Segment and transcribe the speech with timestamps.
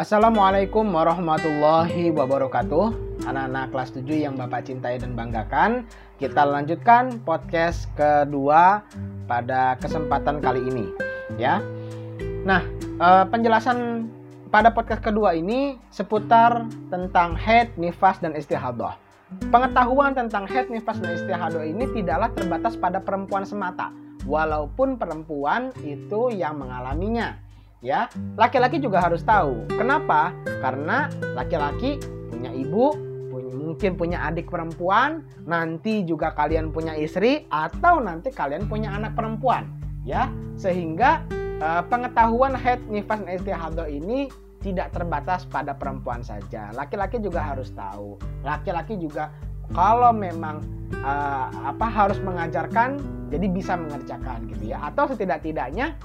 [0.00, 5.84] Assalamualaikum warahmatullahi wabarakatuh Anak-anak kelas 7 yang Bapak cintai dan banggakan
[6.16, 8.80] Kita lanjutkan podcast kedua
[9.28, 10.88] pada kesempatan kali ini
[11.36, 11.60] ya.
[12.48, 14.08] Nah, eh, penjelasan
[14.48, 18.96] pada podcast kedua ini seputar tentang head, nifas, dan istihadah.
[19.52, 23.92] Pengetahuan tentang head, nifas, dan istihadah ini tidaklah terbatas pada perempuan semata
[24.24, 27.49] Walaupun perempuan itu yang mengalaminya
[27.80, 29.64] ya laki-laki juga harus tahu.
[29.72, 30.36] Kenapa?
[30.60, 32.92] Karena laki-laki punya ibu
[33.32, 39.16] punya, mungkin punya adik perempuan nanti juga kalian punya istri atau nanti kalian punya anak
[39.16, 39.68] perempuan.
[40.04, 41.24] Ya sehingga
[41.60, 44.28] uh, pengetahuan head nifas istihadah ini
[44.60, 46.68] tidak terbatas pada perempuan saja.
[46.76, 48.20] Laki-laki juga harus tahu.
[48.44, 49.32] Laki-laki juga
[49.72, 50.60] kalau memang
[51.00, 53.00] uh, apa harus mengajarkan
[53.32, 54.84] jadi bisa mengerjakan gitu ya.
[54.84, 55.96] Atau setidak-tidaknya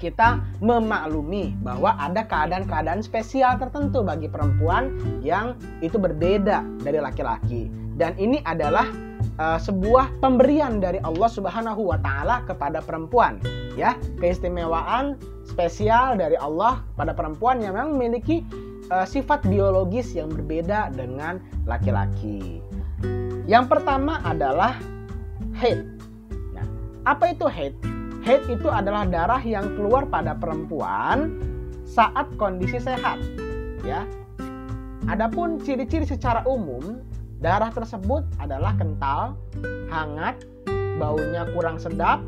[0.00, 5.54] kita memaklumi bahwa ada keadaan-keadaan spesial tertentu bagi perempuan yang
[5.84, 7.68] itu berbeda dari laki-laki.
[8.00, 8.88] Dan ini adalah
[9.36, 13.36] uh, sebuah pemberian dari Allah Subhanahu wa taala kepada perempuan,
[13.76, 13.92] ya.
[14.16, 18.40] Keistimewaan spesial dari Allah pada perempuan yang memang memiliki
[18.88, 22.64] uh, sifat biologis yang berbeda dengan laki-laki.
[23.44, 24.80] Yang pertama adalah
[25.60, 25.84] haid.
[26.56, 26.64] Nah,
[27.04, 27.76] apa itu haid?
[28.30, 31.34] Haid itu adalah darah yang keluar pada perempuan
[31.82, 33.18] saat kondisi sehat,
[33.82, 34.06] ya.
[35.10, 37.02] Adapun ciri-ciri secara umum,
[37.42, 39.34] darah tersebut adalah kental,
[39.90, 40.46] hangat,
[41.02, 42.22] baunya kurang sedap,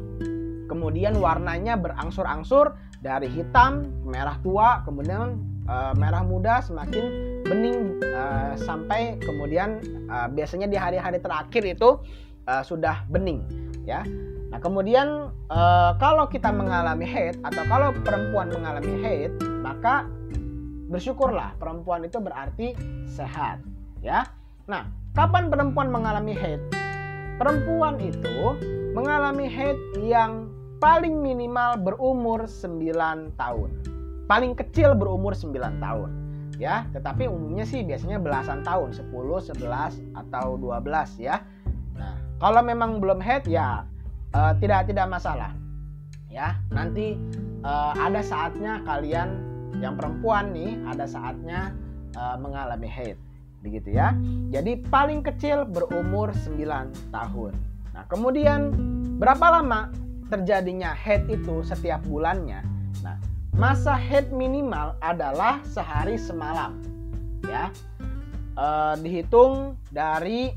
[0.67, 5.39] kemudian warnanya berangsur-angsur dari hitam, merah tua, kemudian
[5.71, 8.23] e, merah muda, semakin bening e,
[8.59, 9.79] sampai kemudian
[10.11, 12.03] e, biasanya di hari-hari terakhir itu
[12.43, 13.47] e, sudah bening,
[13.87, 14.03] ya.
[14.53, 15.61] Nah, kemudian e,
[15.97, 19.33] kalau kita mengalami haid atau kalau perempuan mengalami haid,
[19.65, 20.05] maka
[20.93, 22.77] bersyukurlah perempuan itu berarti
[23.09, 23.65] sehat,
[24.05, 24.29] ya.
[24.69, 26.61] Nah, kapan perempuan mengalami haid?
[27.41, 28.61] Perempuan itu
[28.93, 30.53] mengalami haid yang
[30.85, 33.71] paling minimal berumur 9 tahun.
[34.29, 36.11] Paling kecil berumur 9 tahun.
[36.61, 41.41] Ya, tetapi umumnya sih biasanya belasan tahun, 10, 11 atau 12 ya.
[41.97, 43.89] Nah, kalau memang belum haid ya
[44.37, 45.53] uh, tidak tidak masalah.
[46.33, 47.21] Ya nanti
[47.65, 51.73] uh, ada saatnya kalian yang perempuan nih ada saatnya
[52.17, 53.17] uh, mengalami haid.
[53.63, 54.17] Begitu ya.
[54.51, 57.53] Jadi paling kecil berumur 9 tahun.
[57.95, 58.75] Nah kemudian
[59.21, 59.93] berapa lama
[60.33, 62.65] terjadinya haid itu setiap bulannya?
[63.05, 63.17] Nah
[63.55, 66.81] masa haid minimal adalah sehari semalam.
[67.47, 67.71] Ya.
[68.53, 70.53] Uh, dihitung dari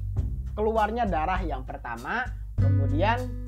[0.52, 2.28] keluarnya darah yang pertama
[2.60, 3.45] kemudian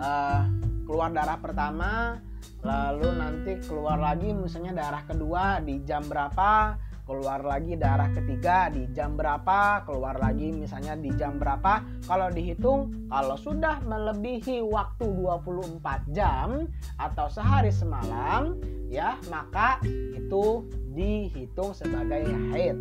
[0.00, 0.48] uh,
[0.88, 2.18] keluar darah pertama
[2.60, 6.76] lalu nanti keluar lagi misalnya darah kedua di jam berapa
[7.10, 11.82] keluar lagi darah ketiga di jam berapa keluar lagi misalnya di jam berapa.
[12.06, 15.82] Kalau dihitung kalau sudah melebihi waktu 24
[16.14, 16.70] jam
[17.02, 18.54] atau sehari semalam
[18.86, 19.82] ya maka
[20.14, 20.62] itu
[20.94, 22.22] dihitung sebagai
[22.54, 22.78] haid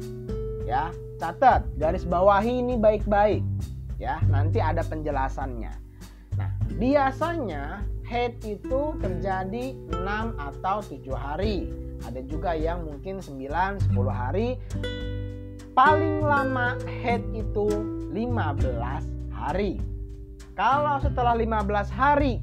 [0.69, 0.93] ya.
[1.17, 3.41] Catat garis bawahi ini baik-baik
[3.97, 4.21] ya.
[4.29, 5.88] Nanti ada penjelasannya
[6.39, 11.67] Nah, biasanya haid itu terjadi 6 atau 7 hari.
[12.07, 14.55] Ada juga yang mungkin 9, 10 hari.
[15.75, 17.67] Paling lama haid itu
[18.15, 19.03] 15
[19.35, 19.83] hari.
[20.55, 22.39] Kalau setelah 15 hari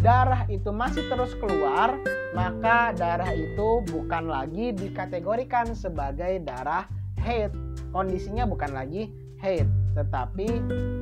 [0.00, 1.96] darah itu masih terus keluar,
[2.32, 6.88] maka darah itu bukan lagi dikategorikan sebagai darah
[7.20, 7.52] haid.
[7.92, 9.08] Kondisinya bukan lagi
[9.40, 10.46] haid tetapi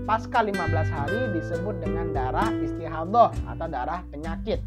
[0.06, 0.54] pasca 15
[0.94, 4.62] hari disebut dengan darah istihadah atau darah penyakit.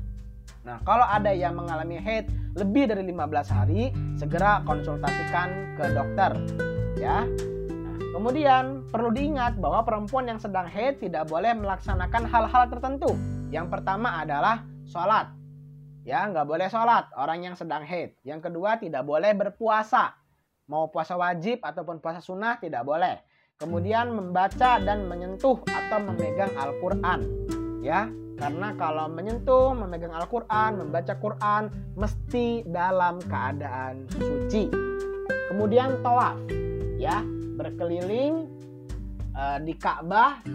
[0.68, 2.28] Nah, kalau ada yang mengalami haid
[2.60, 6.36] lebih dari 15 hari, segera konsultasikan ke dokter,
[7.00, 7.24] ya.
[7.24, 13.16] Nah, kemudian perlu diingat bahwa perempuan yang sedang haid tidak boleh melaksanakan hal-hal tertentu.
[13.48, 15.32] Yang pertama adalah sholat,
[16.04, 18.12] ya nggak boleh sholat orang yang sedang haid.
[18.28, 20.20] Yang kedua tidak boleh berpuasa,
[20.68, 23.27] mau puasa wajib ataupun puasa sunnah tidak boleh
[23.58, 27.26] kemudian membaca dan menyentuh atau memegang Al-Qur'an
[27.82, 28.06] ya
[28.38, 34.70] karena kalau menyentuh, memegang Al-Qur'an, membaca Quran mesti dalam keadaan suci.
[35.50, 36.38] Kemudian tawaf
[37.02, 37.26] ya,
[37.58, 38.46] berkeliling
[39.34, 40.46] e, di Ka'bah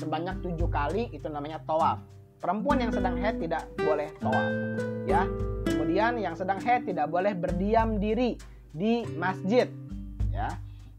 [0.00, 2.00] sebanyak tujuh kali itu namanya tawaf.
[2.40, 4.48] Perempuan yang sedang haid tidak boleh tawaf
[5.04, 5.28] ya.
[5.68, 8.40] Kemudian yang sedang haid tidak boleh berdiam diri
[8.72, 9.68] di masjid
[10.32, 10.56] ya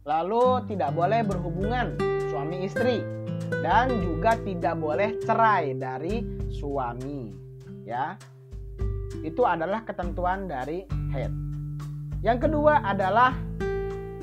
[0.07, 1.99] lalu tidak boleh berhubungan
[2.31, 3.03] suami istri
[3.59, 7.35] dan juga tidak boleh cerai dari suami
[7.83, 8.15] ya
[9.27, 11.31] itu adalah ketentuan dari head
[12.25, 13.37] Yang kedua adalah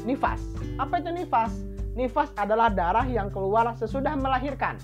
[0.02, 0.42] nifas.
[0.76, 1.54] Apa itu nifas?
[1.94, 4.76] Nifas adalah darah yang keluar sesudah melahirkan.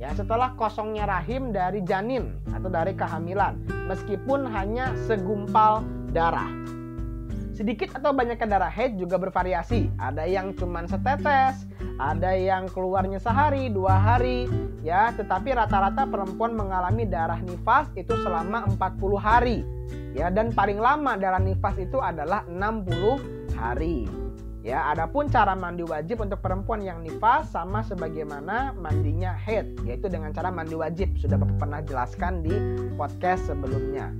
[0.00, 6.50] Ya, setelah kosongnya rahim dari janin atau dari kehamilan, meskipun hanya segumpal darah.
[7.54, 9.86] Sedikit atau banyaknya darah haid juga bervariasi.
[9.94, 11.70] Ada yang cuma setetes,
[12.02, 14.50] ada yang keluarnya sehari, dua hari,
[14.82, 15.14] ya.
[15.14, 19.62] Tetapi rata-rata perempuan mengalami darah nifas itu selama 40 hari.
[20.18, 23.22] Ya, dan paling lama darah nifas itu adalah 60
[23.54, 24.10] hari.
[24.66, 30.34] Ya, adapun cara mandi wajib untuk perempuan yang nifas sama sebagaimana mandinya haid, yaitu dengan
[30.34, 31.14] cara mandi wajib.
[31.22, 32.54] Sudah pernah jelaskan di
[32.98, 34.10] podcast sebelumnya.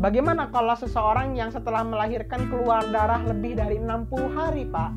[0.00, 4.90] Bagaimana kalau seseorang yang setelah melahirkan keluar darah lebih dari 60 hari, Pak?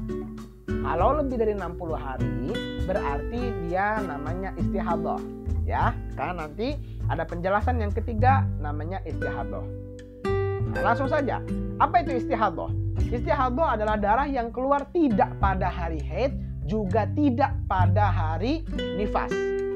[0.72, 2.56] Kalau lebih dari 60 hari,
[2.88, 5.20] berarti dia namanya istihadah.
[5.66, 6.78] Ya, karena nanti
[7.10, 9.66] ada penjelasan yang ketiga namanya istihadah.
[10.72, 11.42] Nah, langsung saja.
[11.82, 12.70] Apa itu istihadah?
[13.02, 16.32] Istihadah adalah darah yang keluar tidak pada hari haid,
[16.64, 18.64] juga tidak pada hari
[18.96, 19.34] nifas.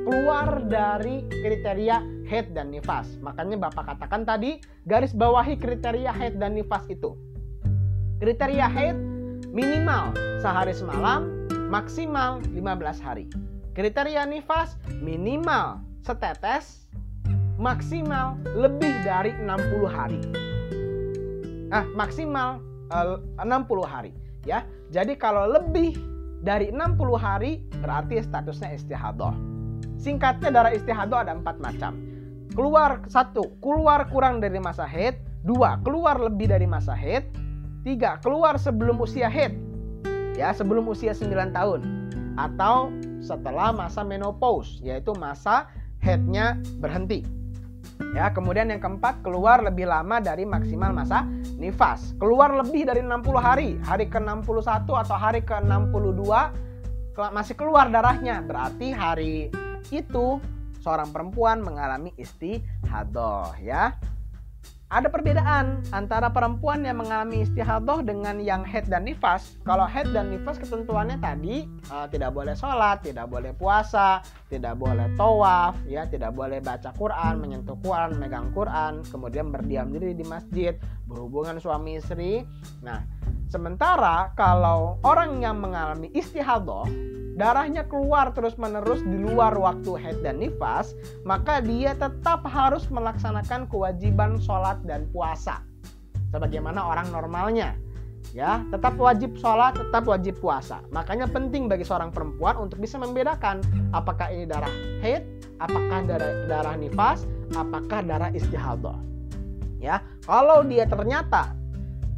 [0.10, 3.10] Keluar dari kriteria haid dan nifas.
[3.26, 7.18] Makanya Bapak katakan tadi, garis bawahi kriteria haid dan nifas itu.
[8.22, 8.96] Kriteria haid
[9.50, 13.26] minimal sehari semalam, maksimal 15 hari.
[13.74, 16.86] Kriteria nifas minimal setetes,
[17.58, 20.22] maksimal lebih dari 60 hari.
[21.70, 22.62] Ah, maksimal
[22.94, 24.12] eh, uh, 60 hari
[24.46, 24.66] ya.
[24.90, 25.94] Jadi kalau lebih
[26.42, 29.36] dari 60 hari berarti statusnya istihadah.
[30.00, 32.09] Singkatnya darah istihadah ada empat macam
[32.60, 35.16] keluar satu keluar kurang dari masa haid
[35.48, 37.24] dua keluar lebih dari masa haid
[37.88, 39.70] tiga keluar sebelum usia haid
[40.40, 41.82] ya sebelum usia 9 tahun.
[42.40, 45.68] Atau setelah masa menopause yaitu masa
[46.00, 47.28] haidnya berhenti.
[48.16, 51.28] Ya kemudian yang keempat keluar lebih lama dari maksimal masa
[51.60, 52.16] nifas.
[52.16, 53.76] Keluar lebih dari 60 hari.
[53.84, 58.40] Hari ke 61 atau hari ke 62 masih keluar darahnya.
[58.40, 59.52] Berarti hari
[59.92, 60.40] itu
[60.84, 63.96] seorang perempuan mengalami istihadoh ya.
[64.90, 69.54] Ada perbedaan antara perempuan yang mengalami istihadoh dengan yang head dan nifas.
[69.62, 75.06] Kalau head dan nifas ketentuannya tadi uh, tidak boleh sholat, tidak boleh puasa, tidak boleh
[75.14, 80.74] tawaf, ya, tidak boleh baca Quran, menyentuh Quran, megang Quran, kemudian berdiam diri di masjid,
[81.06, 82.42] berhubungan suami istri.
[82.82, 83.06] Nah,
[83.46, 86.90] sementara kalau orang yang mengalami istihadoh
[87.40, 90.92] darahnya keluar terus-menerus di luar waktu haid dan nifas,
[91.24, 95.64] maka dia tetap harus melaksanakan kewajiban sholat dan puasa.
[96.36, 97.80] Sebagaimana orang normalnya.
[98.36, 100.84] Ya, tetap wajib sholat, tetap wajib puasa.
[100.92, 103.64] Makanya penting bagi seorang perempuan untuk bisa membedakan
[103.96, 104.70] apakah ini darah
[105.00, 105.24] haid,
[105.64, 107.24] apakah darah, darah nifas,
[107.56, 109.00] apakah darah istihadah.
[109.80, 111.56] Ya, kalau dia ternyata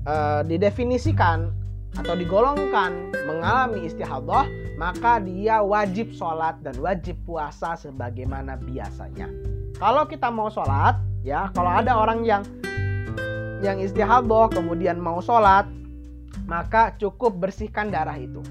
[0.10, 1.54] uh, didefinisikan
[1.96, 4.50] atau digolongkan mengalami istihadah,
[4.82, 9.30] maka dia wajib sholat dan wajib puasa sebagaimana biasanya.
[9.78, 12.42] Kalau kita mau sholat, ya kalau ada orang yang
[13.62, 15.70] yang istihadah kemudian mau sholat,
[16.50, 18.42] maka cukup bersihkan darah itu.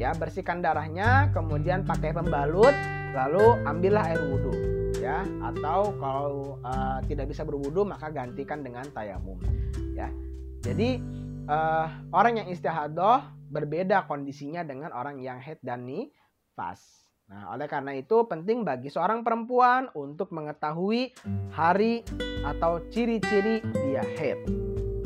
[0.00, 2.72] Ya, bersihkan darahnya, kemudian pakai pembalut,
[3.12, 4.56] lalu ambillah air wudhu.
[4.96, 9.36] Ya, atau kalau uh, tidak bisa berwudhu maka gantikan dengan tayamum.
[9.92, 10.08] Ya,
[10.64, 11.04] jadi
[11.52, 11.84] uh,
[12.16, 17.10] orang yang istihadah berbeda kondisinya dengan orang yang head dan nifas.
[17.30, 21.14] Nah, oleh karena itu penting bagi seorang perempuan untuk mengetahui
[21.54, 22.02] hari
[22.42, 24.38] atau ciri-ciri dia head.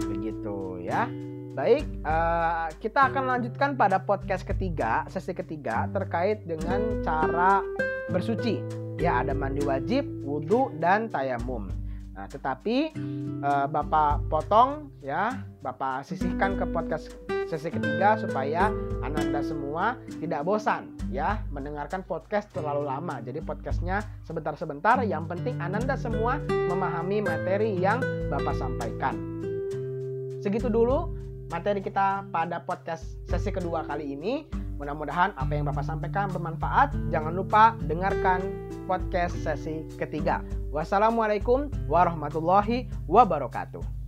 [0.01, 1.09] Begitu ya.
[1.55, 7.63] Baik, uh, kita akan lanjutkan pada podcast ketiga, sesi ketiga terkait dengan cara
[8.11, 8.59] bersuci.
[8.99, 11.71] Ya, ada mandi wajib, wudhu, dan tayamum.
[12.15, 12.95] Nah, tetapi
[13.43, 17.11] uh, Bapak potong ya, Bapak sisihkan ke podcast
[17.54, 18.75] sesi ketiga supaya
[19.06, 23.23] Ananda semua tidak bosan ya mendengarkan podcast terlalu lama.
[23.23, 24.99] Jadi podcastnya sebentar-sebentar.
[25.06, 29.14] Yang penting Ananda semua memahami materi yang Bapak sampaikan.
[30.42, 31.14] Segitu dulu
[31.54, 34.50] materi kita pada podcast sesi kedua kali ini.
[34.75, 36.90] Mudah-mudahan apa yang Bapak sampaikan bermanfaat.
[37.14, 38.42] Jangan lupa dengarkan
[38.90, 40.42] podcast sesi ketiga.
[40.75, 44.03] Wassalamualaikum warahmatullahi wabarakatuh.